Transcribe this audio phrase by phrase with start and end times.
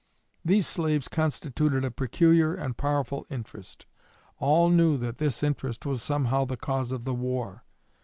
[0.43, 3.85] These slaves constituted a peculiar and powerful interest.
[4.39, 7.63] All knew that this interest was somehow the cause of the war.